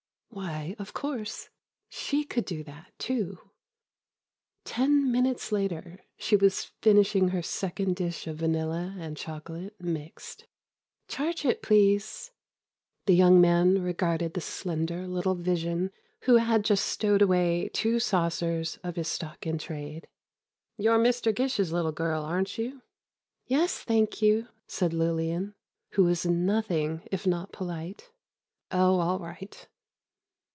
[0.33, 3.49] Why, of course—she could do that, too.
[4.63, 10.47] Ten minutes later she was finishing her second dish of vanilla and chocolate mixed.
[11.09, 12.31] "Charge it, please."
[13.07, 15.91] The young man regarded the slender little vision,
[16.21, 20.07] who had just stowed away two saucers of his stock in trade.
[20.77, 21.35] "You're Mr.
[21.35, 22.81] Gish's little girl, aren't you?"
[23.47, 25.55] "Yes, thank you," said Lillian,
[25.91, 28.11] who was nothing if not polite.
[28.71, 29.67] "Oh, all right."